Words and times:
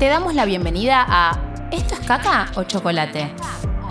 te 0.00 0.08
damos 0.08 0.34
la 0.34 0.46
bienvenida 0.46 1.04
a 1.06 1.68
¿Esto 1.70 1.92
es 1.92 2.00
caca 2.00 2.50
o 2.56 2.62
chocolate? 2.62 3.30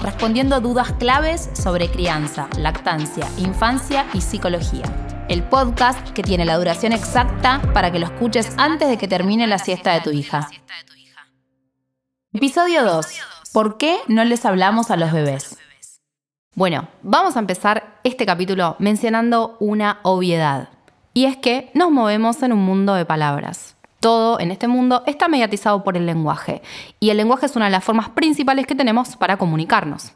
Respondiendo 0.02 0.60
dudas 0.60 0.92
claves 0.94 1.52
sobre 1.54 1.88
crianza, 1.92 2.50
lactancia, 2.58 3.28
infancia 3.38 4.08
y 4.16 4.22
psicología. 4.22 4.86
El 5.30 5.44
podcast 5.44 6.10
que 6.10 6.24
tiene 6.24 6.46
la 6.46 6.58
duración 6.58 6.94
exacta 6.94 7.62
para 7.76 7.92
que 7.92 8.00
lo 8.00 8.08
escuches 8.08 8.56
antes 8.58 8.90
de 8.90 8.98
que 8.98 9.08
termine 9.08 9.46
la 9.46 9.60
siesta 9.60 9.94
de 9.94 10.02
tu 10.02 10.10
hija. 10.10 10.50
Episodio 12.34 12.84
2. 12.84 13.06
¿Por 13.54 13.78
qué 13.78 14.00
no 14.08 14.24
les 14.24 14.46
hablamos 14.46 14.90
a 14.90 14.98
los 14.98 15.12
bebés? 15.12 15.60
Bueno, 16.56 16.88
vamos 17.04 17.36
a 17.36 17.40
empezar 17.40 18.00
este 18.04 18.26
capítulo 18.26 18.76
mencionando 18.80 19.58
una 19.60 20.00
obviedad. 20.02 20.70
Y 21.14 21.26
es 21.26 21.38
que 21.38 21.70
nos 21.76 21.92
movemos 21.92 22.42
en 22.42 22.52
un 22.52 22.66
mundo 22.66 22.96
de 22.96 23.06
palabras. 23.06 23.76
Todo 24.00 24.40
en 24.40 24.52
este 24.52 24.68
mundo 24.68 25.04
está 25.06 25.28
mediatizado 25.28 25.84
por 25.84 25.98
el 25.98 26.06
lenguaje. 26.06 26.62
Y 27.00 27.10
el 27.10 27.18
lenguaje 27.18 27.48
es 27.48 27.56
una 27.56 27.66
de 27.66 27.72
las 27.72 27.84
formas 27.84 28.10
principales 28.10 28.66
que 28.66 28.76
tenemos 28.76 29.18
para 29.18 29.38
comunicarnos. 29.38 30.14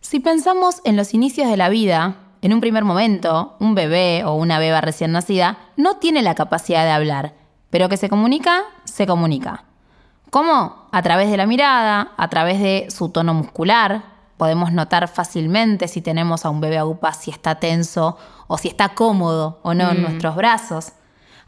Si 0.00 0.20
pensamos 0.20 0.80
en 0.84 0.96
los 0.96 1.14
inicios 1.14 1.50
de 1.50 1.56
la 1.56 1.68
vida, 1.68 2.16
en 2.42 2.54
un 2.54 2.60
primer 2.60 2.84
momento, 2.84 3.56
un 3.58 3.74
bebé 3.74 4.22
o 4.24 4.34
una 4.34 4.58
beba 4.58 4.80
recién 4.80 5.12
nacida 5.12 5.58
no 5.76 5.96
tiene 5.96 6.22
la 6.22 6.34
capacidad 6.34 6.84
de 6.84 6.92
hablar, 6.92 7.34
pero 7.70 7.88
que 7.88 7.96
se 7.96 8.08
comunica, 8.08 8.62
se 8.84 9.06
comunica. 9.06 9.64
¿Cómo? 10.30 10.86
A 10.92 11.02
través 11.02 11.30
de 11.30 11.36
la 11.36 11.46
mirada, 11.46 12.12
a 12.16 12.28
través 12.28 12.60
de 12.60 12.88
su 12.90 13.08
tono 13.08 13.34
muscular. 13.34 14.16
Podemos 14.36 14.70
notar 14.70 15.08
fácilmente 15.08 15.88
si 15.88 16.02
tenemos 16.02 16.44
a 16.44 16.50
un 16.50 16.60
bebé 16.60 16.78
a 16.78 16.84
UPA 16.84 17.14
si 17.14 17.30
está 17.30 17.54
tenso 17.56 18.18
o 18.46 18.58
si 18.58 18.68
está 18.68 18.90
cómodo 18.90 19.60
o 19.62 19.72
no 19.72 19.90
en 19.90 19.98
mm. 19.98 20.02
nuestros 20.02 20.36
brazos. 20.36 20.92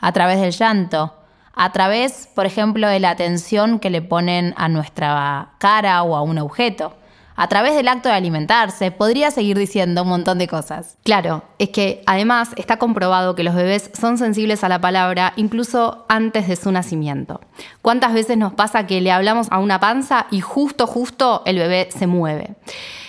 A 0.01 0.13
través 0.13 0.41
del 0.41 0.53
llanto. 0.53 1.13
A 1.61 1.73
través, 1.73 2.29
por 2.37 2.47
ejemplo, 2.47 2.87
de 2.87 3.01
la 3.01 3.11
atención 3.11 3.81
que 3.81 3.91
le 3.91 4.01
ponen 4.01 4.55
a 4.57 4.69
nuestra 4.69 5.51
cara 5.59 6.05
o 6.05 6.15
a 6.15 6.23
un 6.23 6.39
objeto 6.39 6.95
a 7.35 7.49
través 7.49 7.75
del 7.75 7.89
acto 7.89 8.09
de 8.09 8.15
alimentarse. 8.15 8.93
Podría 8.93 9.33
seguir 9.33 9.59
diciendo 9.59 10.03
un 10.03 10.09
montón 10.09 10.39
de 10.39 10.47
cosas. 10.47 10.97
Claro, 11.03 11.43
es 11.59 11.71
que 11.71 12.03
además 12.07 12.51
está 12.57 12.79
comprobado 12.79 13.35
que 13.35 13.43
los 13.43 13.57
bebés 13.57 13.91
son 13.99 14.19
sensibles 14.19 14.63
a 14.63 14.69
la 14.69 14.81
palabra 14.81 15.33
incluso 15.35 16.05
antes 16.09 16.47
de 16.47 16.55
su 16.55 16.71
nacimiento. 16.71 17.41
¿Cuántas 17.83 18.13
veces 18.13 18.37
nos 18.39 18.53
pasa 18.53 18.87
que 18.87 19.01
le 19.01 19.11
hablamos 19.11 19.49
a 19.51 19.59
una 19.59 19.81
panza 19.81 20.27
y 20.31 20.41
justo, 20.41 20.87
justo 20.87 21.43
el 21.45 21.59
bebé 21.59 21.89
se 21.91 22.07
mueve? 22.07 22.55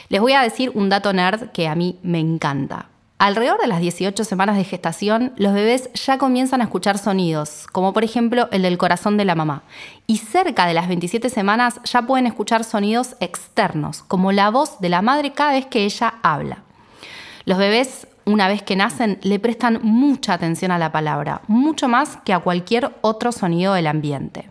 Les 0.10 0.22
voy 0.22 0.34
a 0.34 0.42
decir 0.42 0.72
un 0.74 0.90
dato 0.90 1.14
nerd 1.14 1.52
que 1.52 1.68
a 1.68 1.76
mí 1.76 2.00
me 2.02 2.20
encanta. 2.20 2.89
Alrededor 3.20 3.60
de 3.60 3.68
las 3.68 3.82
18 3.82 4.24
semanas 4.24 4.56
de 4.56 4.64
gestación, 4.64 5.34
los 5.36 5.54
bebés 5.54 5.90
ya 5.94 6.18
comienzan 6.18 6.62
a 6.62 6.64
escuchar 6.64 6.98
sonidos, 6.98 7.68
como 7.74 7.92
por 7.92 8.06
ejemplo 8.06 8.48
el 8.54 8.62
del 8.62 8.78
corazón 8.78 9.18
de 9.18 9.26
la 9.26 9.36
mamá. 9.36 9.64
Y 10.08 10.20
cerca 10.20 10.66
de 10.66 10.74
las 10.74 10.88
27 10.88 11.30
semanas 11.30 11.82
ya 11.84 12.04
pueden 12.04 12.28
escuchar 12.28 12.64
sonidos 12.64 13.18
externos, 13.20 14.04
como 14.04 14.32
la 14.32 14.50
voz 14.50 14.80
de 14.80 14.88
la 14.88 15.02
madre 15.02 15.34
cada 15.34 15.52
vez 15.52 15.66
que 15.66 15.84
ella 15.84 16.14
habla. 16.24 16.60
Los 17.44 17.58
bebés, 17.58 18.08
una 18.24 18.48
vez 18.48 18.64
que 18.64 18.78
nacen, 18.78 19.20
le 19.22 19.38
prestan 19.38 19.82
mucha 19.84 20.34
atención 20.34 20.72
a 20.72 20.80
la 20.80 20.94
palabra, 20.94 21.42
mucho 21.48 21.90
más 21.90 22.16
que 22.24 22.32
a 22.32 22.40
cualquier 22.40 22.96
otro 23.02 23.34
sonido 23.34 23.74
del 23.74 23.88
ambiente. 23.88 24.50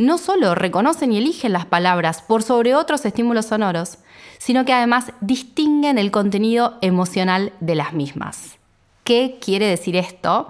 No 0.00 0.16
solo 0.16 0.54
reconocen 0.54 1.12
y 1.12 1.18
eligen 1.18 1.52
las 1.52 1.66
palabras 1.66 2.22
por 2.22 2.42
sobre 2.42 2.74
otros 2.74 3.04
estímulos 3.04 3.44
sonoros, 3.44 3.98
sino 4.38 4.64
que 4.64 4.72
además 4.72 5.12
distinguen 5.20 5.98
el 5.98 6.10
contenido 6.10 6.78
emocional 6.80 7.52
de 7.60 7.74
las 7.74 7.92
mismas. 7.92 8.56
¿Qué 9.04 9.36
quiere 9.44 9.66
decir 9.66 9.96
esto? 9.96 10.48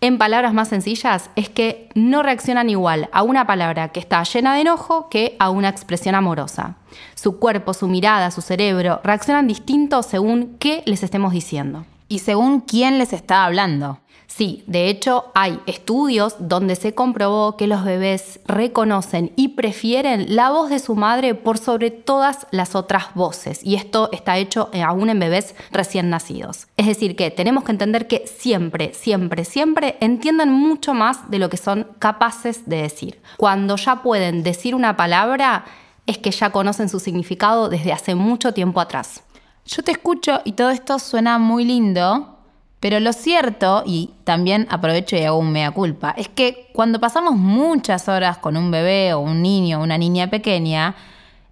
En 0.00 0.16
palabras 0.16 0.54
más 0.54 0.68
sencillas, 0.68 1.28
es 1.36 1.50
que 1.50 1.90
no 1.94 2.22
reaccionan 2.22 2.70
igual 2.70 3.10
a 3.12 3.22
una 3.24 3.46
palabra 3.46 3.90
que 3.90 4.00
está 4.00 4.22
llena 4.22 4.54
de 4.54 4.62
enojo 4.62 5.10
que 5.10 5.36
a 5.38 5.50
una 5.50 5.68
expresión 5.68 6.14
amorosa. 6.14 6.76
Su 7.14 7.38
cuerpo, 7.38 7.74
su 7.74 7.88
mirada, 7.88 8.30
su 8.30 8.40
cerebro 8.40 9.02
reaccionan 9.04 9.46
distinto 9.46 10.02
según 10.02 10.56
qué 10.58 10.82
les 10.86 11.02
estemos 11.02 11.34
diciendo. 11.34 11.84
Y 12.08 12.20
según 12.20 12.62
quién 12.62 12.96
les 12.96 13.12
está 13.12 13.44
hablando. 13.44 14.00
Sí, 14.38 14.62
de 14.68 14.88
hecho 14.88 15.32
hay 15.34 15.58
estudios 15.66 16.36
donde 16.38 16.76
se 16.76 16.94
comprobó 16.94 17.56
que 17.56 17.66
los 17.66 17.82
bebés 17.82 18.38
reconocen 18.46 19.32
y 19.34 19.48
prefieren 19.48 20.36
la 20.36 20.50
voz 20.50 20.70
de 20.70 20.78
su 20.78 20.94
madre 20.94 21.34
por 21.34 21.58
sobre 21.58 21.90
todas 21.90 22.46
las 22.52 22.76
otras 22.76 23.12
voces. 23.14 23.58
Y 23.64 23.74
esto 23.74 24.10
está 24.12 24.38
hecho 24.38 24.70
eh, 24.72 24.84
aún 24.84 25.10
en 25.10 25.18
bebés 25.18 25.56
recién 25.72 26.08
nacidos. 26.08 26.68
Es 26.76 26.86
decir, 26.86 27.16
que 27.16 27.32
tenemos 27.32 27.64
que 27.64 27.72
entender 27.72 28.06
que 28.06 28.28
siempre, 28.28 28.94
siempre, 28.94 29.44
siempre 29.44 29.96
entienden 29.98 30.52
mucho 30.52 30.94
más 30.94 31.28
de 31.32 31.40
lo 31.40 31.50
que 31.50 31.56
son 31.56 31.88
capaces 31.98 32.62
de 32.64 32.82
decir. 32.82 33.20
Cuando 33.38 33.74
ya 33.74 34.04
pueden 34.04 34.44
decir 34.44 34.76
una 34.76 34.96
palabra, 34.96 35.64
es 36.06 36.16
que 36.16 36.30
ya 36.30 36.52
conocen 36.52 36.88
su 36.88 37.00
significado 37.00 37.68
desde 37.68 37.92
hace 37.92 38.14
mucho 38.14 38.54
tiempo 38.54 38.80
atrás. 38.80 39.24
Yo 39.66 39.82
te 39.82 39.90
escucho 39.90 40.42
y 40.44 40.52
todo 40.52 40.70
esto 40.70 41.00
suena 41.00 41.40
muy 41.40 41.64
lindo, 41.64 42.37
pero 42.80 43.00
lo 43.00 43.12
cierto, 43.12 43.82
y 43.84 44.14
también 44.24 44.66
aprovecho 44.70 45.16
y 45.16 45.24
hago 45.24 45.38
un 45.38 45.50
mea 45.50 45.70
culpa, 45.72 46.14
es 46.16 46.28
que 46.28 46.70
cuando 46.72 47.00
pasamos 47.00 47.34
muchas 47.34 48.08
horas 48.08 48.38
con 48.38 48.56
un 48.56 48.70
bebé 48.70 49.14
o 49.14 49.20
un 49.20 49.42
niño 49.42 49.80
o 49.80 49.82
una 49.82 49.98
niña 49.98 50.30
pequeña, 50.30 50.94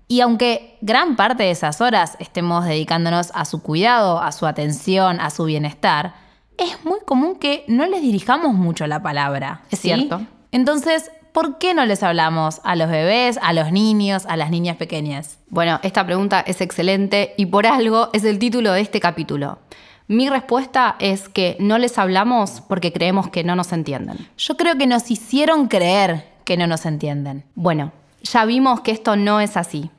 y 0.08 0.20
aunque 0.20 0.78
gran 0.80 1.16
parte 1.16 1.42
de 1.42 1.50
esas 1.50 1.80
horas 1.80 2.16
estemos 2.20 2.64
dedicándonos 2.64 3.32
a 3.34 3.44
su 3.44 3.60
cuidado, 3.60 4.20
a 4.20 4.30
su 4.30 4.46
atención, 4.46 5.20
a 5.20 5.30
su 5.30 5.44
bienestar, 5.44 6.14
es 6.58 6.84
muy 6.84 7.00
común 7.04 7.36
que 7.36 7.64
no 7.66 7.86
les 7.86 8.02
dirijamos 8.02 8.54
mucho 8.54 8.86
la 8.86 9.02
palabra. 9.02 9.62
Es 9.70 9.80
cierto. 9.80 10.22
Entonces, 10.52 11.10
¿por 11.32 11.58
qué 11.58 11.74
no 11.74 11.84
les 11.84 12.04
hablamos 12.04 12.60
a 12.62 12.76
los 12.76 12.88
bebés, 12.88 13.38
a 13.42 13.52
los 13.52 13.72
niños, 13.72 14.26
a 14.26 14.36
las 14.36 14.50
niñas 14.50 14.76
pequeñas? 14.76 15.38
Bueno, 15.48 15.80
esta 15.82 16.06
pregunta 16.06 16.40
es 16.40 16.60
excelente 16.60 17.34
y 17.36 17.46
por 17.46 17.66
algo 17.66 18.10
es 18.12 18.24
el 18.24 18.38
título 18.38 18.72
de 18.72 18.82
este 18.82 19.00
capítulo. 19.00 19.58
Mi 20.08 20.28
respuesta 20.28 20.94
es 21.00 21.28
que 21.28 21.56
no 21.58 21.78
les 21.78 21.98
hablamos 21.98 22.62
porque 22.68 22.92
creemos 22.92 23.28
que 23.28 23.42
no 23.42 23.56
nos 23.56 23.72
entienden. 23.72 24.28
Yo 24.38 24.56
creo 24.56 24.78
que 24.78 24.86
nos 24.86 25.10
hicieron 25.10 25.66
creer 25.66 26.24
que 26.44 26.56
no 26.56 26.68
nos 26.68 26.86
entienden. 26.86 27.42
Bueno, 27.56 27.92
ya 28.22 28.44
vimos 28.44 28.82
que 28.82 28.92
esto 28.92 29.16
no 29.16 29.40
es 29.40 29.56
así. 29.56 29.90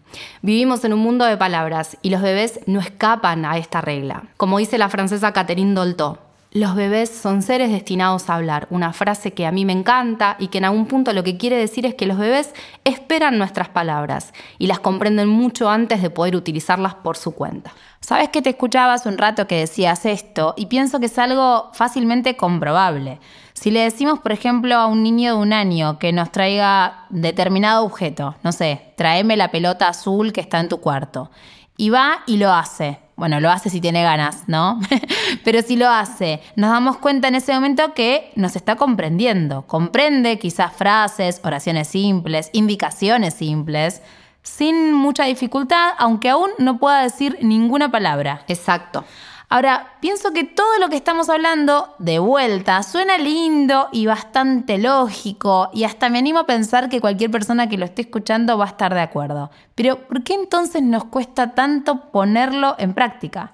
Vivimos 0.41 0.85
en 0.85 0.93
un 0.93 0.99
mundo 0.99 1.25
de 1.25 1.35
palabras 1.35 1.97
y 2.01 2.09
los 2.09 2.21
bebés 2.21 2.61
no 2.67 2.79
escapan 2.79 3.43
a 3.43 3.57
esta 3.57 3.81
regla. 3.81 4.23
Como 4.37 4.59
dice 4.59 4.77
la 4.77 4.87
francesa 4.87 5.33
Catherine 5.33 5.73
Dolto, 5.73 6.19
los 6.51 6.75
bebés 6.75 7.09
son 7.09 7.41
seres 7.41 7.71
destinados 7.71 8.29
a 8.29 8.35
hablar, 8.35 8.67
una 8.69 8.93
frase 8.93 9.33
que 9.33 9.45
a 9.45 9.51
mí 9.51 9.65
me 9.65 9.73
encanta 9.73 10.37
y 10.39 10.47
que 10.47 10.59
en 10.59 10.65
algún 10.65 10.87
punto 10.87 11.11
lo 11.11 11.23
que 11.23 11.37
quiere 11.37 11.57
decir 11.57 11.85
es 11.85 11.93
que 11.93 12.05
los 12.05 12.17
bebés 12.17 12.53
esperan 12.85 13.37
nuestras 13.37 13.69
palabras 13.69 14.33
y 14.57 14.67
las 14.67 14.79
comprenden 14.79 15.27
mucho 15.27 15.69
antes 15.69 16.01
de 16.01 16.09
poder 16.09 16.35
utilizarlas 16.35 16.95
por 16.95 17.17
su 17.17 17.31
cuenta. 17.31 17.73
Sabes 17.99 18.29
que 18.29 18.41
te 18.41 18.51
escuchaba 18.51 18.93
hace 18.93 19.09
un 19.09 19.17
rato 19.17 19.45
que 19.45 19.59
decías 19.59 20.05
esto 20.05 20.53
y 20.55 20.67
pienso 20.67 20.99
que 20.99 21.07
es 21.07 21.19
algo 21.19 21.69
fácilmente 21.73 22.37
comprobable. 22.37 23.19
Si 23.53 23.69
le 23.69 23.81
decimos, 23.81 24.19
por 24.19 24.31
ejemplo, 24.31 24.75
a 24.75 24.87
un 24.87 25.03
niño 25.03 25.35
de 25.35 25.41
un 25.41 25.51
año 25.51 25.99
que 25.99 26.13
nos 26.13 26.31
traiga 26.31 27.07
determinado 27.09 27.83
objeto, 27.83 28.35
no 28.43 28.51
sé, 28.51 28.93
tráeme 28.95 29.35
la 29.35 29.51
pelota 29.51 29.89
azul 29.89 30.31
que 30.31 30.41
está 30.41 30.59
en 30.59 30.69
tu 30.69 30.79
cuarto, 30.79 31.29
y 31.75 31.89
va 31.89 32.19
y 32.25 32.37
lo 32.37 32.53
hace. 32.53 33.06
Bueno, 33.17 33.39
lo 33.39 33.49
hace 33.49 33.71
si 33.71 33.81
tiene 33.81 34.03
ganas, 34.03 34.43
¿no? 34.45 34.79
Pero 35.43 35.63
si 35.63 35.75
lo 35.75 35.89
hace, 35.89 36.39
nos 36.55 36.69
damos 36.69 36.97
cuenta 36.97 37.27
en 37.27 37.33
ese 37.33 37.51
momento 37.51 37.95
que 37.95 38.31
nos 38.35 38.55
está 38.55 38.75
comprendiendo. 38.75 39.65
Comprende 39.65 40.37
quizás 40.37 40.71
frases, 40.71 41.41
oraciones 41.43 41.87
simples, 41.87 42.51
indicaciones 42.53 43.33
simples, 43.33 44.03
sin 44.43 44.93
mucha 44.93 45.25
dificultad, 45.25 45.93
aunque 45.97 46.29
aún 46.29 46.51
no 46.59 46.77
pueda 46.77 47.01
decir 47.01 47.39
ninguna 47.41 47.89
palabra. 47.89 48.43
Exacto. 48.47 49.03
Ahora, 49.49 49.93
pienso 50.01 50.33
que 50.33 50.43
todo 50.43 50.77
lo 50.79 50.89
que 50.89 50.97
estamos 50.97 51.29
hablando, 51.29 51.95
de 51.99 52.19
vuelta, 52.19 52.83
suena 52.83 53.17
lindo 53.17 53.87
y 53.93 54.05
bastante 54.05 54.77
lógico, 54.77 55.69
y 55.73 55.85
hasta 55.85 56.09
me 56.09 56.19
animo 56.19 56.39
a 56.39 56.45
pensar 56.45 56.89
que 56.89 56.99
cualquier 56.99 57.31
persona 57.31 57.69
que 57.69 57.77
lo 57.77 57.85
esté 57.85 58.01
escuchando 58.01 58.57
va 58.57 58.65
a 58.65 58.69
estar 58.69 58.93
de 58.93 58.99
acuerdo. 58.99 59.49
Pero, 59.73 60.05
¿por 60.05 60.23
qué 60.23 60.33
entonces 60.33 60.83
nos 60.83 61.05
cuesta 61.05 61.55
tanto 61.55 62.11
ponerlo 62.11 62.75
en 62.77 62.93
práctica? 62.93 63.53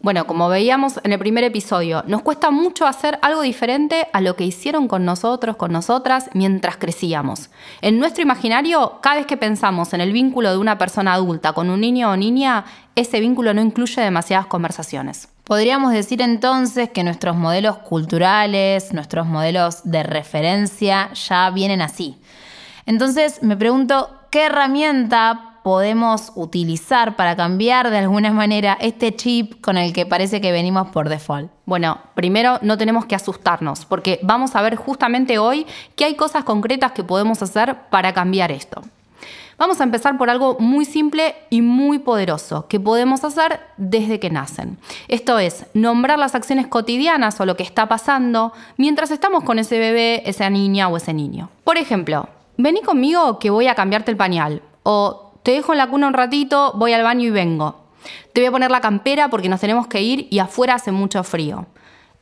Bueno, 0.00 0.28
como 0.28 0.48
veíamos 0.48 1.00
en 1.02 1.12
el 1.12 1.18
primer 1.18 1.42
episodio, 1.42 2.04
nos 2.06 2.22
cuesta 2.22 2.52
mucho 2.52 2.86
hacer 2.86 3.18
algo 3.20 3.42
diferente 3.42 4.06
a 4.12 4.20
lo 4.20 4.36
que 4.36 4.44
hicieron 4.44 4.86
con 4.86 5.04
nosotros, 5.04 5.56
con 5.56 5.72
nosotras, 5.72 6.30
mientras 6.34 6.76
crecíamos. 6.76 7.50
En 7.82 7.98
nuestro 7.98 8.22
imaginario, 8.22 9.00
cada 9.02 9.16
vez 9.16 9.26
que 9.26 9.36
pensamos 9.36 9.92
en 9.94 10.00
el 10.00 10.12
vínculo 10.12 10.52
de 10.52 10.58
una 10.58 10.78
persona 10.78 11.14
adulta 11.14 11.52
con 11.52 11.68
un 11.68 11.80
niño 11.80 12.10
o 12.10 12.16
niña, 12.16 12.64
ese 12.94 13.18
vínculo 13.18 13.52
no 13.54 13.60
incluye 13.60 14.00
demasiadas 14.00 14.46
conversaciones. 14.46 15.30
Podríamos 15.42 15.92
decir 15.92 16.22
entonces 16.22 16.90
que 16.90 17.02
nuestros 17.02 17.34
modelos 17.34 17.78
culturales, 17.78 18.92
nuestros 18.92 19.26
modelos 19.26 19.80
de 19.82 20.04
referencia 20.04 21.12
ya 21.12 21.50
vienen 21.50 21.82
así. 21.82 22.16
Entonces 22.86 23.42
me 23.42 23.56
pregunto, 23.56 24.10
¿qué 24.30 24.44
herramienta 24.44 25.47
podemos 25.62 26.32
utilizar 26.34 27.16
para 27.16 27.36
cambiar 27.36 27.90
de 27.90 27.98
alguna 27.98 28.32
manera 28.32 28.76
este 28.80 29.14
chip 29.14 29.60
con 29.60 29.76
el 29.76 29.92
que 29.92 30.06
parece 30.06 30.40
que 30.40 30.52
venimos 30.52 30.88
por 30.88 31.08
default? 31.08 31.50
Bueno, 31.66 31.98
primero 32.14 32.58
no 32.62 32.78
tenemos 32.78 33.06
que 33.06 33.14
asustarnos, 33.14 33.84
porque 33.84 34.20
vamos 34.22 34.56
a 34.56 34.62
ver 34.62 34.76
justamente 34.76 35.38
hoy 35.38 35.66
que 35.96 36.04
hay 36.04 36.14
cosas 36.14 36.44
concretas 36.44 36.92
que 36.92 37.04
podemos 37.04 37.42
hacer 37.42 37.76
para 37.90 38.12
cambiar 38.12 38.50
esto. 38.52 38.82
Vamos 39.58 39.80
a 39.80 39.84
empezar 39.84 40.16
por 40.16 40.30
algo 40.30 40.56
muy 40.60 40.84
simple 40.84 41.34
y 41.50 41.62
muy 41.62 41.98
poderoso 41.98 42.68
que 42.68 42.78
podemos 42.78 43.24
hacer 43.24 43.58
desde 43.76 44.20
que 44.20 44.30
nacen. 44.30 44.78
Esto 45.08 45.40
es, 45.40 45.66
nombrar 45.74 46.16
las 46.16 46.36
acciones 46.36 46.68
cotidianas 46.68 47.40
o 47.40 47.44
lo 47.44 47.56
que 47.56 47.64
está 47.64 47.88
pasando 47.88 48.52
mientras 48.76 49.10
estamos 49.10 49.42
con 49.42 49.58
ese 49.58 49.80
bebé, 49.80 50.22
esa 50.26 50.48
niña 50.48 50.86
o 50.86 50.96
ese 50.96 51.12
niño. 51.12 51.50
Por 51.64 51.76
ejemplo, 51.76 52.28
vení 52.56 52.82
conmigo 52.82 53.40
que 53.40 53.50
voy 53.50 53.66
a 53.66 53.74
cambiarte 53.74 54.12
el 54.12 54.16
pañal. 54.16 54.62
O 54.84 55.27
te 55.48 55.54
dejo 55.54 55.72
en 55.72 55.78
la 55.78 55.86
cuna 55.86 56.08
un 56.08 56.12
ratito, 56.12 56.74
voy 56.74 56.92
al 56.92 57.02
baño 57.02 57.24
y 57.26 57.30
vengo. 57.30 57.86
Te 58.34 58.42
voy 58.42 58.48
a 58.48 58.50
poner 58.50 58.70
la 58.70 58.82
campera 58.82 59.30
porque 59.30 59.48
nos 59.48 59.60
tenemos 59.60 59.86
que 59.86 60.02
ir 60.02 60.28
y 60.30 60.40
afuera 60.40 60.74
hace 60.74 60.92
mucho 60.92 61.24
frío. 61.24 61.64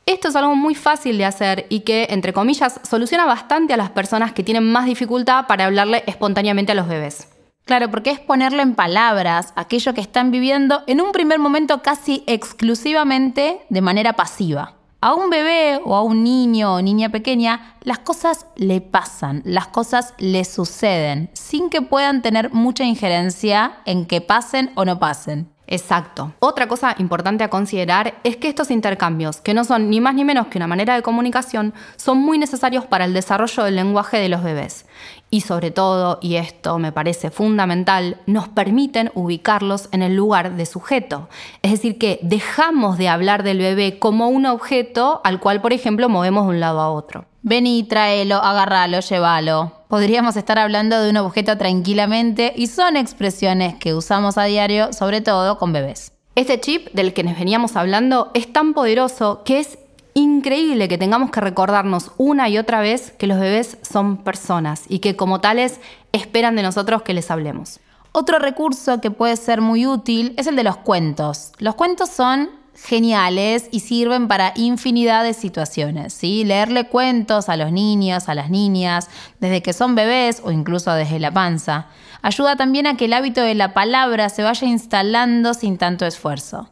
Esto 0.05 0.29
es 0.29 0.37
algo 0.37 0.55
muy 0.55 0.75
fácil 0.75 1.17
de 1.17 1.25
hacer 1.25 1.65
y 1.67 1.81
que, 1.81 2.07
entre 2.09 2.31
comillas, 2.31 2.79
soluciona 2.89 3.25
bastante 3.25 3.73
a 3.73 3.77
las 3.77 3.89
personas 3.89 4.31
que 4.31 4.43
tienen 4.43 4.71
más 4.71 4.85
dificultad 4.85 5.45
para 5.45 5.65
hablarle 5.65 6.05
espontáneamente 6.07 6.71
a 6.71 6.75
los 6.75 6.87
bebés. 6.87 7.27
Claro, 7.65 7.91
porque 7.91 8.11
es 8.11 8.21
ponerle 8.21 8.61
en 8.61 8.75
palabras 8.75 9.51
aquello 9.57 9.93
que 9.93 9.99
están 9.99 10.31
viviendo 10.31 10.83
en 10.87 11.01
un 11.01 11.11
primer 11.11 11.37
momento 11.37 11.81
casi 11.81 12.23
exclusivamente 12.27 13.59
de 13.67 13.81
manera 13.81 14.13
pasiva. 14.13 14.76
A 14.99 15.13
un 15.13 15.29
bebé 15.29 15.79
o 15.85 15.93
a 15.95 16.01
un 16.01 16.23
niño 16.23 16.73
o 16.73 16.81
niña 16.81 17.09
pequeña, 17.09 17.75
las 17.83 17.99
cosas 17.99 18.47
le 18.55 18.81
pasan, 18.81 19.43
las 19.45 19.67
cosas 19.67 20.15
le 20.17 20.43
suceden, 20.43 21.29
sin 21.33 21.69
que 21.69 21.83
puedan 21.83 22.23
tener 22.23 22.51
mucha 22.51 22.83
injerencia 22.83 23.77
en 23.85 24.07
que 24.07 24.21
pasen 24.21 24.71
o 24.73 24.85
no 24.85 24.97
pasen. 24.97 25.51
Exacto. 25.67 26.33
Otra 26.39 26.67
cosa 26.67 26.95
importante 26.97 27.43
a 27.43 27.51
considerar 27.51 28.15
es 28.23 28.37
que 28.37 28.47
estos 28.47 28.71
intercambios, 28.71 29.39
que 29.39 29.53
no 29.53 29.65
son 29.65 29.91
ni 29.91 30.01
más 30.01 30.15
ni 30.15 30.23
menos 30.23 30.47
que 30.47 30.57
una 30.57 30.65
manera 30.65 30.95
de 30.95 31.03
comunicación, 31.03 31.75
son 31.95 32.17
muy 32.17 32.39
necesarios 32.39 32.85
para 32.85 33.05
el 33.05 33.13
desarrollo 33.13 33.65
del 33.65 33.75
lenguaje 33.75 34.17
de 34.17 34.29
los 34.29 34.41
bebés. 34.41 34.86
Y 35.29 35.41
sobre 35.41 35.71
todo, 35.71 36.19
y 36.21 36.35
esto 36.35 36.79
me 36.79 36.91
parece 36.91 37.31
fundamental, 37.31 38.17
nos 38.25 38.47
permiten 38.47 39.11
ubicarlos 39.13 39.89
en 39.91 40.01
el 40.01 40.15
lugar 40.15 40.55
de 40.55 40.65
sujeto. 40.65 41.27
Es 41.61 41.71
decir, 41.71 41.97
que 41.97 42.19
dejamos 42.21 42.97
de 42.97 43.09
hablar 43.09 43.43
del 43.43 43.59
bebé 43.59 43.99
como 43.99 44.29
un 44.29 44.45
objeto 44.45 45.21
al 45.23 45.39
cual, 45.39 45.61
por 45.61 45.73
ejemplo, 45.73 46.07
movemos 46.07 46.45
de 46.45 46.49
un 46.51 46.59
lado 46.59 46.79
a 46.79 46.91
otro. 46.91 47.25
Vení, 47.41 47.83
tráelo, 47.83 48.37
agárralo, 48.37 48.99
llévalo. 48.99 49.71
Podríamos 49.87 50.35
estar 50.35 50.59
hablando 50.59 51.01
de 51.01 51.09
un 51.09 51.17
objeto 51.17 51.57
tranquilamente 51.57 52.53
y 52.55 52.67
son 52.67 52.97
expresiones 52.97 53.75
que 53.75 53.93
usamos 53.93 54.37
a 54.37 54.43
diario, 54.43 54.91
sobre 54.91 55.21
todo 55.21 55.57
con 55.57 55.71
bebés. 55.71 56.11
Este 56.35 56.59
chip 56.59 56.89
del 56.93 57.13
que 57.13 57.23
nos 57.23 57.37
veníamos 57.37 57.75
hablando 57.75 58.29
es 58.33 58.51
tan 58.53 58.73
poderoso 58.73 59.43
que 59.43 59.59
es 59.59 59.79
increíble 60.17 60.87
que 60.87 60.97
tengamos 60.97 61.29
que 61.29 61.41
recordarnos 61.41 62.11
una 62.17 62.49
y 62.49 62.57
otra 62.57 62.81
vez 62.81 63.11
que 63.19 63.27
los 63.27 63.39
bebés 63.39 63.77
son 63.83 64.17
personas 64.17 64.83
y 64.89 64.97
que 64.97 65.15
como 65.15 65.41
tales 65.41 65.79
esperan 66.11 66.55
de 66.55 66.63
nosotros 66.63 67.03
que 67.03 67.13
les 67.13 67.29
hablemos. 67.29 67.79
Otro 68.13 68.39
recurso 68.39 68.99
que 68.99 69.11
puede 69.11 69.35
ser 69.35 69.61
muy 69.61 69.85
útil 69.85 70.33
es 70.37 70.47
el 70.47 70.55
de 70.55 70.63
los 70.63 70.77
cuentos. 70.77 71.51
Los 71.59 71.75
cuentos 71.75 72.09
son 72.09 72.49
geniales 72.73 73.69
y 73.71 73.81
sirven 73.81 74.27
para 74.27 74.53
infinidad 74.55 75.23
de 75.23 75.35
situaciones. 75.35 76.13
¿sí? 76.13 76.43
Leerle 76.43 76.87
cuentos 76.87 77.47
a 77.47 77.55
los 77.55 77.71
niños, 77.71 78.27
a 78.27 78.33
las 78.33 78.49
niñas, 78.49 79.09
desde 79.39 79.61
que 79.61 79.73
son 79.73 79.93
bebés 79.93 80.41
o 80.43 80.51
incluso 80.51 80.91
desde 80.93 81.19
la 81.19 81.31
panza, 81.31 81.89
ayuda 82.23 82.55
también 82.55 82.87
a 82.87 82.97
que 82.97 83.05
el 83.05 83.13
hábito 83.13 83.41
de 83.41 83.53
la 83.53 83.75
palabra 83.75 84.29
se 84.29 84.41
vaya 84.41 84.67
instalando 84.67 85.53
sin 85.53 85.77
tanto 85.77 86.07
esfuerzo 86.07 86.71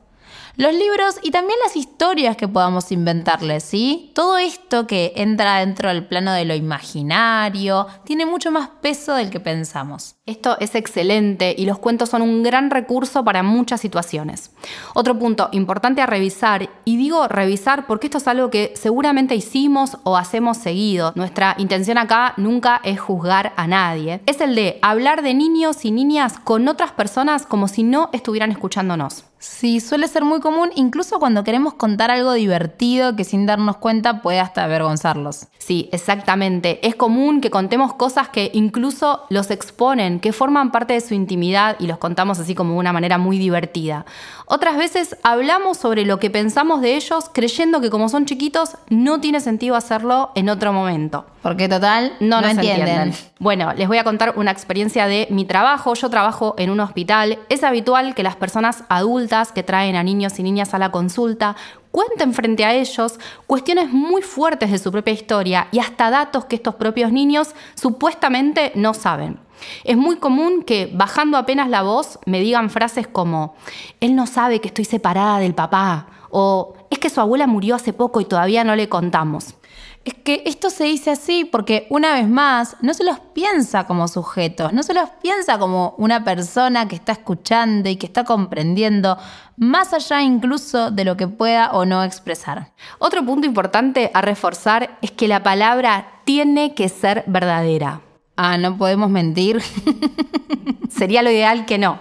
los 0.58 0.74
libros 0.74 1.20
y 1.22 1.32
también 1.32 1.60
las 1.64 1.76
historias 1.76 2.38
que 2.38 2.48
podamos 2.48 2.92
inventarles, 2.92 3.64
¿sí? 3.64 4.12
Todo 4.16 4.38
esto 4.38 4.88
que 4.88 5.14
entra 5.16 5.60
dentro 5.60 5.90
del 5.90 6.06
plano 6.06 6.34
de 6.34 6.46
lo 6.46 6.56
imaginario 6.56 7.88
tiene 8.06 8.26
mucho 8.26 8.52
más 8.52 8.70
peso 8.82 9.16
del 9.16 9.30
que 9.30 9.40
pensamos. 9.40 10.15
Esto 10.28 10.58
es 10.60 10.74
excelente 10.74 11.54
y 11.56 11.68
los 11.68 11.78
cuentos 11.78 12.10
son 12.10 12.24
un 12.24 12.42
gran 12.42 12.72
recurso 12.72 13.24
para 13.24 13.44
muchas 13.44 13.80
situaciones. 13.80 14.50
Otro 14.96 15.20
punto 15.20 15.50
importante 15.52 16.02
a 16.02 16.08
revisar, 16.08 16.68
y 16.84 16.98
digo 16.98 17.28
revisar 17.28 17.86
porque 17.86 18.08
esto 18.08 18.18
es 18.18 18.28
algo 18.28 18.50
que 18.50 18.74
seguramente 18.76 19.36
hicimos 19.36 20.00
o 20.02 20.18
hacemos 20.18 20.58
seguido, 20.58 21.14
nuestra 21.14 21.54
intención 21.60 22.00
acá 22.00 22.34
nunca 22.38 22.82
es 22.84 23.00
juzgar 23.00 23.54
a 23.56 23.68
nadie, 23.68 24.20
es 24.26 24.42
el 24.42 24.56
de 24.56 24.80
hablar 24.82 25.22
de 25.22 25.36
niños 25.36 25.86
y 25.86 25.92
niñas 25.92 26.40
con 26.40 26.68
otras 26.68 26.92
personas 26.92 27.46
como 27.46 27.68
si 27.68 27.84
no 27.84 28.10
estuvieran 28.12 28.50
escuchándonos. 28.50 29.26
Sí, 29.46 29.80
suele 29.80 30.08
ser 30.08 30.26
muy 30.26 30.40
común, 30.40 30.72
incluso 30.74 31.20
cuando 31.20 31.44
queremos 31.44 31.76
contar 31.76 32.10
algo 32.10 32.34
divertido 32.34 33.16
que 33.16 33.24
sin 33.24 33.46
darnos 33.46 33.78
cuenta 33.78 34.24
puede 34.24 34.40
hasta 34.40 34.64
avergonzarlos. 34.64 35.48
Sí, 35.60 35.88
exactamente. 35.92 36.86
Es 36.88 36.96
común 36.96 37.42
que 37.42 37.52
contemos 37.52 37.94
cosas 37.94 38.30
que 38.30 38.50
incluso 38.54 39.22
los 39.30 39.52
exponen, 39.52 40.15
que 40.20 40.34
forman 40.34 40.72
parte 40.72 40.94
de 40.94 41.02
su 41.02 41.14
intimidad 41.14 41.76
y 41.80 41.88
los 41.88 41.98
contamos 41.98 42.40
así 42.40 42.56
como 42.56 42.74
de 42.74 42.80
una 42.80 42.94
manera 42.94 43.18
muy 43.18 43.38
divertida. 43.38 44.06
Otras 44.46 44.78
veces 44.78 45.18
hablamos 45.24 45.78
sobre 45.78 46.06
lo 46.06 46.20
que 46.20 46.30
pensamos 46.30 46.82
de 46.82 46.96
ellos 46.96 47.30
creyendo 47.34 47.82
que 47.82 47.90
como 47.90 48.10
son 48.10 48.26
chiquitos 48.26 48.78
no 48.90 49.20
tiene 49.20 49.40
sentido 49.40 49.76
hacerlo 49.76 50.32
en 50.36 50.50
otro 50.50 50.72
momento. 50.72 51.26
Porque 51.42 51.70
total, 51.70 52.14
no, 52.20 52.42
lo 52.42 52.48
entienden. 52.48 53.14
Bueno, 53.40 53.74
les 53.74 53.88
voy 53.88 53.98
a 53.98 54.04
contar 54.04 54.34
una 54.36 54.52
experiencia 54.52 55.08
de 55.08 55.28
mi 55.30 55.46
trabajo. 55.46 55.94
Yo 55.94 56.10
trabajo 56.10 56.56
en 56.58 56.72
un 56.72 56.80
hospital. 56.80 57.38
Es 57.50 57.64
habitual 57.64 58.16
que 58.16 58.24
las 58.24 58.36
personas 58.36 58.84
adultas 58.90 59.52
que 59.52 59.62
traen 59.62 59.96
a 59.96 60.04
niños 60.04 60.40
y 60.40 60.44
niñas 60.44 60.74
a 60.74 60.80
la 60.80 60.90
consulta 60.90 61.56
cuenten 61.96 62.34
frente 62.34 62.66
a 62.66 62.74
ellos 62.74 63.18
cuestiones 63.48 63.90
muy 63.90 64.22
fuertes 64.22 64.70
de 64.70 64.80
su 64.80 64.92
propia 64.92 65.14
historia 65.14 65.70
y 65.72 65.80
hasta 65.80 66.10
datos 66.10 66.44
que 66.44 66.58
estos 66.58 66.76
propios 66.76 67.10
niños 67.10 67.56
supuestamente 67.76 68.74
no 68.76 68.94
saben. 68.94 69.40
Es 69.86 69.96
muy 69.96 70.18
común 70.18 70.64
que 70.64 70.92
bajando 70.94 71.38
apenas 71.38 71.70
la 71.70 71.84
voz 71.84 72.20
me 72.26 72.42
digan 72.42 72.70
frases 72.70 73.08
como, 73.08 73.56
él 74.02 74.14
no 74.14 74.28
sabe 74.28 74.60
que 74.60 74.68
estoy 74.68 74.84
separada 74.84 75.40
del 75.40 75.56
papá 75.56 76.08
o 76.32 76.74
es 76.90 77.00
que 77.00 77.10
su 77.10 77.22
abuela 77.22 77.48
murió 77.48 77.76
hace 77.76 77.94
poco 77.94 78.20
y 78.20 78.26
todavía 78.26 78.66
no 78.66 78.76
le 78.76 78.90
contamos. 78.90 79.56
Es 80.06 80.14
que 80.14 80.44
esto 80.46 80.70
se 80.70 80.84
dice 80.84 81.10
así 81.10 81.46
porque 81.46 81.88
una 81.90 82.14
vez 82.14 82.28
más 82.28 82.78
no 82.82 82.94
se 82.94 83.04
los 83.04 83.20
piensa 83.20 83.88
como 83.88 84.08
sujetos, 84.08 84.72
no 84.72 84.84
se 84.84 84.94
los 84.94 85.10
piensa 85.22 85.58
como 85.58 85.96
una 85.98 86.24
persona 86.24 86.88
que 86.88 86.96
está 86.96 87.14
escuchando 87.14 87.90
y 87.90 87.96
que 87.96 88.06
está 88.06 88.24
comprendiendo, 88.24 89.18
más 89.58 89.94
allá 89.94 90.22
incluso 90.22 90.92
de 90.92 91.06
lo 91.06 91.18
que 91.18 91.28
pueda 91.28 91.72
o 91.72 91.86
no 91.86 92.04
expresar. 92.04 92.72
Otro 93.00 93.26
punto 93.26 93.48
importante 93.48 94.12
a 94.14 94.22
reforzar 94.22 94.96
es 95.02 95.10
que 95.10 95.28
la 95.28 95.42
palabra 95.42 96.22
tiene 96.24 96.76
que 96.76 96.88
ser 96.88 97.24
verdadera. 97.26 98.02
Ah, 98.36 98.60
no 98.60 98.78
podemos 98.78 99.10
mentir. 99.10 99.62
Sería 100.90 101.24
lo 101.24 101.32
ideal 101.32 101.66
que 101.66 101.80
no. 101.80 102.00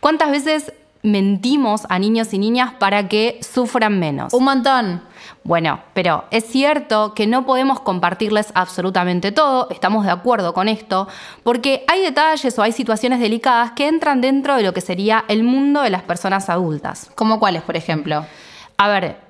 ¿Cuántas 0.00 0.32
veces 0.32 0.72
mentimos 1.02 1.82
a 1.88 2.00
niños 2.00 2.34
y 2.34 2.38
niñas 2.38 2.72
para 2.74 3.08
que 3.08 3.38
sufran 3.40 4.00
menos? 4.00 4.32
Un 4.32 4.44
montón. 4.44 5.02
Bueno, 5.46 5.78
pero 5.94 6.24
es 6.32 6.44
cierto 6.44 7.14
que 7.14 7.28
no 7.28 7.46
podemos 7.46 7.78
compartirles 7.78 8.50
absolutamente 8.56 9.30
todo, 9.30 9.68
estamos 9.70 10.04
de 10.04 10.10
acuerdo 10.10 10.52
con 10.52 10.66
esto, 10.66 11.06
porque 11.44 11.84
hay 11.86 12.02
detalles 12.02 12.58
o 12.58 12.62
hay 12.62 12.72
situaciones 12.72 13.20
delicadas 13.20 13.70
que 13.70 13.86
entran 13.86 14.20
dentro 14.20 14.56
de 14.56 14.64
lo 14.64 14.74
que 14.74 14.80
sería 14.80 15.24
el 15.28 15.44
mundo 15.44 15.82
de 15.82 15.90
las 15.90 16.02
personas 16.02 16.50
adultas. 16.50 17.12
¿Como 17.14 17.38
cuáles, 17.38 17.62
por 17.62 17.76
ejemplo? 17.76 18.26
A 18.76 18.88
ver, 18.88 19.20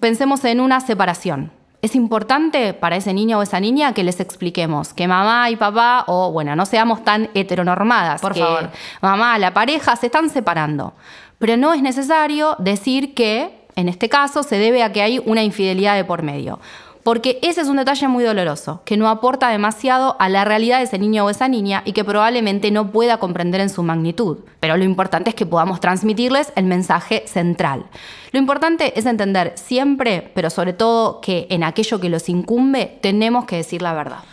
pensemos 0.00 0.42
en 0.46 0.62
una 0.62 0.80
separación. 0.80 1.52
Es 1.82 1.94
importante 1.94 2.72
para 2.72 2.96
ese 2.96 3.12
niño 3.12 3.38
o 3.38 3.42
esa 3.42 3.60
niña 3.60 3.92
que 3.92 4.04
les 4.04 4.20
expliquemos 4.20 4.94
que 4.94 5.06
mamá 5.06 5.50
y 5.50 5.56
papá, 5.56 6.04
o 6.06 6.32
bueno, 6.32 6.56
no 6.56 6.64
seamos 6.64 7.04
tan 7.04 7.28
heteronormadas, 7.34 8.22
por 8.22 8.34
favor, 8.34 8.70
mamá, 9.02 9.38
la 9.38 9.52
pareja 9.52 9.96
se 9.96 10.06
están 10.06 10.30
separando. 10.30 10.94
Pero 11.38 11.58
no 11.58 11.74
es 11.74 11.82
necesario 11.82 12.56
decir 12.58 13.12
que 13.12 13.57
en 13.78 13.88
este 13.88 14.08
caso 14.08 14.42
se 14.42 14.58
debe 14.58 14.82
a 14.82 14.92
que 14.92 15.02
hay 15.02 15.20
una 15.24 15.44
infidelidad 15.44 15.94
de 15.94 16.04
por 16.04 16.24
medio. 16.24 16.58
Porque 17.04 17.38
ese 17.42 17.60
es 17.60 17.68
un 17.68 17.76
detalle 17.76 18.08
muy 18.08 18.24
doloroso, 18.24 18.82
que 18.84 18.96
no 18.96 19.08
aporta 19.08 19.50
demasiado 19.50 20.16
a 20.18 20.28
la 20.28 20.44
realidad 20.44 20.78
de 20.78 20.84
ese 20.84 20.98
niño 20.98 21.24
o 21.24 21.30
esa 21.30 21.46
niña 21.46 21.82
y 21.84 21.92
que 21.92 22.04
probablemente 22.04 22.72
no 22.72 22.90
pueda 22.90 23.18
comprender 23.18 23.60
en 23.60 23.70
su 23.70 23.84
magnitud. 23.84 24.38
Pero 24.58 24.76
lo 24.76 24.82
importante 24.82 25.30
es 25.30 25.36
que 25.36 25.46
podamos 25.46 25.78
transmitirles 25.78 26.52
el 26.56 26.64
mensaje 26.64 27.22
central. 27.28 27.86
Lo 28.32 28.40
importante 28.40 28.98
es 28.98 29.06
entender 29.06 29.52
siempre, 29.54 30.32
pero 30.34 30.50
sobre 30.50 30.72
todo 30.72 31.20
que 31.20 31.46
en 31.48 31.62
aquello 31.62 32.00
que 32.00 32.10
los 32.10 32.28
incumbe, 32.28 32.98
tenemos 33.00 33.44
que 33.44 33.56
decir 33.56 33.80
la 33.80 33.94
verdad. 33.94 34.24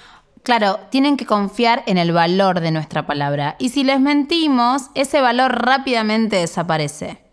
Claro, 0.41 0.79
tienen 0.89 1.17
que 1.17 1.27
confiar 1.27 1.83
en 1.85 1.99
el 1.99 2.11
valor 2.11 2.61
de 2.61 2.71
nuestra 2.71 3.05
palabra. 3.05 3.57
Y 3.59 3.69
si 3.69 3.83
les 3.83 3.99
mentimos, 3.99 4.89
ese 4.95 5.21
valor 5.21 5.63
rápidamente 5.63 6.37
desaparece. 6.37 7.24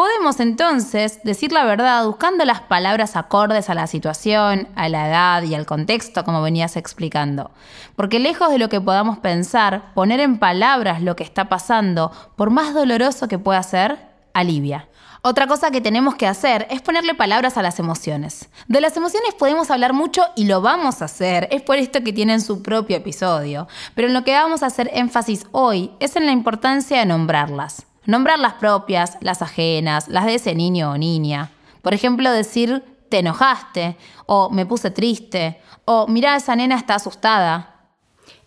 Podemos 0.00 0.40
entonces 0.40 1.20
decir 1.24 1.52
la 1.52 1.66
verdad 1.66 2.06
buscando 2.06 2.46
las 2.46 2.62
palabras 2.62 3.16
acordes 3.16 3.68
a 3.68 3.74
la 3.74 3.86
situación, 3.86 4.66
a 4.74 4.88
la 4.88 5.06
edad 5.06 5.42
y 5.42 5.54
al 5.54 5.66
contexto, 5.66 6.24
como 6.24 6.40
venías 6.40 6.78
explicando. 6.78 7.50
Porque 7.96 8.18
lejos 8.18 8.48
de 8.48 8.56
lo 8.56 8.70
que 8.70 8.80
podamos 8.80 9.18
pensar, 9.18 9.92
poner 9.92 10.20
en 10.20 10.38
palabras 10.38 11.02
lo 11.02 11.16
que 11.16 11.22
está 11.22 11.50
pasando, 11.50 12.12
por 12.34 12.48
más 12.48 12.72
doloroso 12.72 13.28
que 13.28 13.38
pueda 13.38 13.62
ser, 13.62 13.98
alivia. 14.32 14.88
Otra 15.20 15.46
cosa 15.46 15.70
que 15.70 15.82
tenemos 15.82 16.14
que 16.14 16.26
hacer 16.26 16.66
es 16.70 16.80
ponerle 16.80 17.14
palabras 17.14 17.58
a 17.58 17.62
las 17.62 17.78
emociones. 17.78 18.48
De 18.68 18.80
las 18.80 18.96
emociones 18.96 19.34
podemos 19.34 19.70
hablar 19.70 19.92
mucho 19.92 20.22
y 20.34 20.46
lo 20.46 20.62
vamos 20.62 21.02
a 21.02 21.04
hacer, 21.04 21.46
es 21.50 21.60
por 21.60 21.76
esto 21.76 22.02
que 22.02 22.14
tienen 22.14 22.40
su 22.40 22.62
propio 22.62 22.96
episodio. 22.96 23.68
Pero 23.94 24.08
en 24.08 24.14
lo 24.14 24.24
que 24.24 24.32
vamos 24.32 24.62
a 24.62 24.68
hacer 24.68 24.88
énfasis 24.94 25.44
hoy 25.52 25.90
es 26.00 26.16
en 26.16 26.24
la 26.24 26.32
importancia 26.32 27.00
de 27.00 27.04
nombrarlas. 27.04 27.84
Nombrar 28.06 28.38
las 28.38 28.54
propias, 28.54 29.18
las 29.20 29.42
ajenas, 29.42 30.08
las 30.08 30.26
de 30.26 30.34
ese 30.36 30.54
niño 30.54 30.92
o 30.92 30.98
niña. 30.98 31.50
Por 31.82 31.94
ejemplo, 31.94 32.30
decir 32.30 32.82
te 33.08 33.18
enojaste, 33.18 33.96
o 34.26 34.50
me 34.50 34.64
puse 34.64 34.90
triste, 34.90 35.60
o 35.84 36.06
mira, 36.06 36.36
esa 36.36 36.56
nena 36.56 36.76
está 36.76 36.94
asustada. 36.94 37.74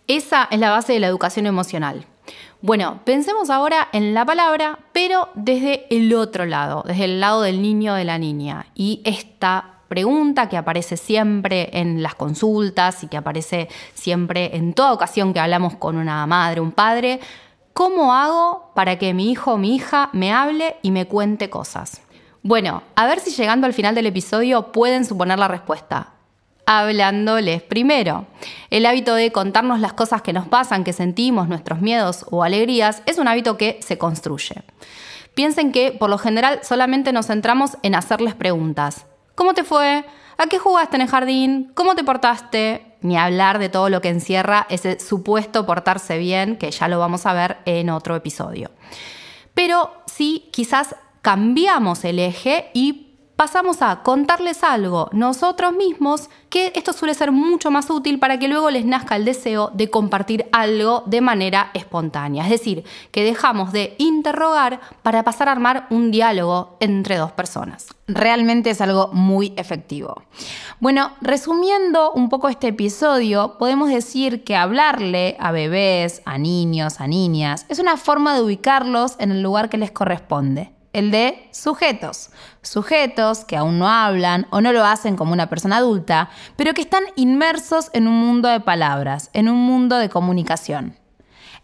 Esa 0.07 0.47
es 0.49 0.59
la 0.59 0.71
base 0.71 0.93
de 0.93 0.99
la 0.99 1.07
educación 1.07 1.45
emocional. 1.45 2.05
Bueno, 2.61 3.01
pensemos 3.03 3.49
ahora 3.49 3.89
en 3.91 4.13
la 4.13 4.25
palabra, 4.25 4.79
pero 4.93 5.27
desde 5.35 5.85
el 5.95 6.13
otro 6.15 6.45
lado, 6.45 6.83
desde 6.87 7.05
el 7.05 7.19
lado 7.19 7.41
del 7.41 7.61
niño 7.61 7.91
o 7.91 7.95
de 7.95 8.05
la 8.05 8.17
niña. 8.17 8.67
Y 8.73 9.01
esta 9.03 9.81
pregunta 9.89 10.47
que 10.47 10.57
aparece 10.57 10.95
siempre 10.95 11.69
en 11.73 12.01
las 12.01 12.15
consultas 12.15 13.03
y 13.03 13.07
que 13.07 13.17
aparece 13.17 13.67
siempre 13.93 14.55
en 14.55 14.73
toda 14.73 14.93
ocasión 14.93 15.33
que 15.33 15.39
hablamos 15.39 15.75
con 15.75 15.97
una 15.97 16.25
madre, 16.25 16.61
un 16.61 16.71
padre, 16.71 17.19
¿Cómo 17.73 18.13
hago 18.13 18.71
para 18.75 18.99
que 18.99 19.15
mi 19.15 19.31
hijo 19.31 19.53
o 19.53 19.57
mi 19.57 19.75
hija 19.75 20.09
me 20.13 20.31
hable 20.31 20.75
y 20.83 20.91
me 20.91 21.07
cuente 21.07 21.49
cosas? 21.49 22.01
Bueno, 22.43 22.83
a 22.95 23.07
ver 23.07 23.19
si 23.19 23.31
llegando 23.31 23.65
al 23.65 23.73
final 23.73 23.95
del 23.95 24.05
episodio 24.05 24.71
pueden 24.71 25.05
suponer 25.05 25.39
la 25.39 25.47
respuesta. 25.47 26.11
Hablándoles 26.67 27.63
primero. 27.63 28.27
El 28.69 28.85
hábito 28.85 29.15
de 29.15 29.31
contarnos 29.31 29.79
las 29.79 29.93
cosas 29.93 30.21
que 30.21 30.33
nos 30.33 30.47
pasan, 30.47 30.83
que 30.83 30.93
sentimos, 30.93 31.47
nuestros 31.49 31.81
miedos 31.81 32.27
o 32.29 32.43
alegrías, 32.43 33.01
es 33.07 33.17
un 33.17 33.27
hábito 33.27 33.57
que 33.57 33.79
se 33.81 33.97
construye. 33.97 34.61
Piensen 35.33 35.71
que 35.71 35.91
por 35.91 36.11
lo 36.11 36.19
general 36.19 36.59
solamente 36.61 37.11
nos 37.11 37.25
centramos 37.25 37.77
en 37.81 37.95
hacerles 37.95 38.35
preguntas. 38.35 39.07
¿Cómo 39.33 39.55
te 39.55 39.63
fue? 39.63 40.05
¿A 40.37 40.45
qué 40.45 40.59
jugaste 40.59 40.95
en 40.97 41.01
el 41.01 41.07
jardín? 41.07 41.71
¿Cómo 41.73 41.95
te 41.95 42.03
portaste? 42.03 42.92
Ni 43.03 43.17
hablar 43.17 43.59
de 43.59 43.69
todo 43.69 43.89
lo 43.89 44.01
que 44.01 44.09
encierra 44.09 44.65
ese 44.69 44.99
supuesto 44.99 45.65
portarse 45.65 46.17
bien, 46.17 46.57
que 46.57 46.71
ya 46.71 46.87
lo 46.87 46.99
vamos 46.99 47.25
a 47.25 47.33
ver 47.33 47.57
en 47.65 47.89
otro 47.89 48.15
episodio. 48.15 48.71
Pero 49.53 49.91
sí, 50.07 50.49
quizás 50.51 50.95
cambiamos 51.21 52.03
el 52.05 52.19
eje 52.19 52.71
y 52.73 53.02
pasamos 53.35 53.81
a 53.81 54.03
contarles 54.03 54.63
algo 54.63 55.09
nosotros 55.11 55.73
mismos, 55.73 56.29
que 56.49 56.71
esto 56.75 56.93
suele 56.93 57.13
ser 57.13 57.31
mucho 57.31 57.71
más 57.71 57.89
útil 57.89 58.19
para 58.19 58.37
que 58.37 58.47
luego 58.47 58.69
les 58.69 58.85
nazca 58.85 59.15
el 59.15 59.25
deseo 59.25 59.71
de 59.73 59.89
compartir 59.89 60.45
algo 60.51 61.03
de 61.07 61.21
manera 61.21 61.71
espontánea. 61.73 62.43
Es 62.43 62.51
decir, 62.51 62.83
que 63.11 63.23
dejamos 63.23 63.71
de 63.71 63.95
interrogar 63.97 64.79
para 65.01 65.23
pasar 65.23 65.49
a 65.49 65.53
armar 65.53 65.87
un 65.89 66.11
diálogo 66.11 66.77
entre 66.79 67.17
dos 67.17 67.31
personas. 67.31 67.87
Realmente 68.07 68.69
es 68.69 68.81
algo 68.81 69.09
muy 69.13 69.53
efectivo. 69.55 70.21
Bueno, 70.79 71.13
resumiendo 71.21 72.11
un 72.11 72.29
poco 72.29 72.49
este 72.49 72.67
episodio, 72.67 73.57
podemos 73.57 73.89
decir 73.89 74.43
que 74.43 74.55
hablarle 74.55 75.37
a 75.39 75.51
bebés, 75.51 76.21
a 76.25 76.37
niños, 76.37 76.99
a 76.99 77.07
niñas, 77.07 77.65
es 77.69 77.79
una 77.79 77.97
forma 77.97 78.35
de 78.35 78.41
ubicarlos 78.41 79.15
en 79.19 79.31
el 79.31 79.41
lugar 79.41 79.69
que 79.69 79.77
les 79.77 79.91
corresponde 79.91 80.72
el 80.93 81.09
de 81.11 81.49
sujetos. 81.51 82.29
Sujetos 82.61 83.43
que 83.45 83.57
aún 83.57 83.79
no 83.79 83.89
hablan 83.89 84.47
o 84.51 84.61
no 84.61 84.71
lo 84.71 84.85
hacen 84.85 85.15
como 85.15 85.33
una 85.33 85.49
persona 85.49 85.77
adulta, 85.77 86.29
pero 86.55 86.73
que 86.73 86.81
están 86.81 87.03
inmersos 87.15 87.89
en 87.93 88.07
un 88.07 88.15
mundo 88.19 88.47
de 88.47 88.59
palabras, 88.59 89.29
en 89.33 89.49
un 89.49 89.57
mundo 89.57 89.97
de 89.97 90.09
comunicación. 90.09 90.95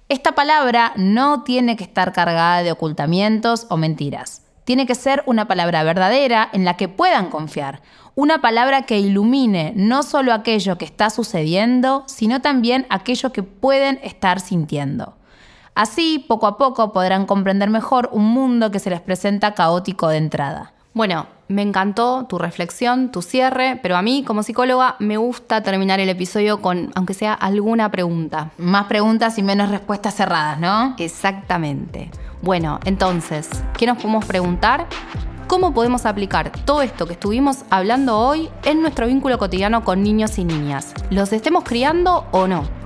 Esta 0.09 0.33
palabra 0.33 0.93
no 0.95 1.43
tiene 1.43 1.75
que 1.75 1.83
estar 1.83 2.11
cargada 2.11 2.63
de 2.63 2.71
ocultamientos 2.71 3.67
o 3.69 3.77
mentiras. 3.77 4.41
Tiene 4.63 4.87
que 4.87 4.95
ser 4.95 5.23
una 5.27 5.47
palabra 5.47 5.83
verdadera 5.83 6.49
en 6.51 6.65
la 6.65 6.77
que 6.77 6.87
puedan 6.87 7.29
confiar. 7.29 7.81
Una 8.15 8.41
palabra 8.41 8.83
que 8.83 8.99
ilumine 8.99 9.73
no 9.75 10.01
solo 10.01 10.33
aquello 10.33 10.79
que 10.79 10.85
está 10.85 11.11
sucediendo, 11.11 12.03
sino 12.07 12.41
también 12.41 12.87
aquello 12.89 13.31
que 13.31 13.43
pueden 13.43 13.99
estar 14.03 14.39
sintiendo. 14.39 15.18
Así, 15.75 16.25
poco 16.27 16.47
a 16.47 16.57
poco, 16.57 16.91
podrán 16.91 17.25
comprender 17.25 17.69
mejor 17.69 18.09
un 18.11 18.25
mundo 18.25 18.71
que 18.71 18.79
se 18.79 18.89
les 18.89 19.01
presenta 19.01 19.53
caótico 19.53 20.09
de 20.09 20.17
entrada. 20.17 20.73
Bueno, 20.93 21.27
me 21.47 21.61
encantó 21.61 22.25
tu 22.25 22.37
reflexión, 22.37 23.11
tu 23.11 23.21
cierre, 23.21 23.79
pero 23.81 23.95
a 23.95 24.01
mí 24.01 24.23
como 24.25 24.43
psicóloga 24.43 24.95
me 24.99 25.17
gusta 25.17 25.63
terminar 25.63 25.99
el 25.99 26.09
episodio 26.09 26.61
con, 26.61 26.91
aunque 26.95 27.13
sea 27.13 27.33
alguna 27.33 27.89
pregunta. 27.89 28.51
Más 28.57 28.85
preguntas 28.85 29.37
y 29.37 29.43
menos 29.43 29.69
respuestas 29.69 30.15
cerradas, 30.15 30.59
¿no? 30.59 30.95
Exactamente. 30.97 32.11
Bueno, 32.41 32.79
entonces, 32.85 33.49
¿qué 33.77 33.85
nos 33.85 33.97
podemos 33.97 34.25
preguntar? 34.25 34.87
¿Cómo 35.47 35.73
podemos 35.73 36.05
aplicar 36.05 36.51
todo 36.65 36.81
esto 36.83 37.07
que 37.07 37.13
estuvimos 37.13 37.65
hablando 37.69 38.19
hoy 38.19 38.49
en 38.63 38.81
nuestro 38.81 39.07
vínculo 39.07 39.39
cotidiano 39.39 39.83
con 39.83 40.03
niños 40.03 40.37
y 40.37 40.45
niñas? 40.45 40.93
¿Los 41.09 41.33
estemos 41.33 41.63
criando 41.63 42.27
o 42.31 42.47
no? 42.47 42.78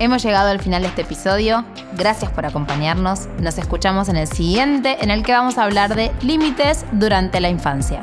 Hemos 0.00 0.22
llegado 0.22 0.48
al 0.48 0.60
final 0.60 0.80
de 0.80 0.88
este 0.88 1.02
episodio. 1.02 1.62
Gracias 1.92 2.30
por 2.30 2.46
acompañarnos. 2.46 3.28
Nos 3.38 3.58
escuchamos 3.58 4.08
en 4.08 4.16
el 4.16 4.26
siguiente 4.28 4.96
en 5.02 5.10
el 5.10 5.22
que 5.22 5.32
vamos 5.32 5.58
a 5.58 5.64
hablar 5.64 5.94
de 5.94 6.10
límites 6.22 6.86
durante 6.92 7.38
la 7.38 7.50
infancia. 7.50 8.00